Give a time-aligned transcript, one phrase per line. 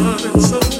[0.00, 0.73] heart and soul.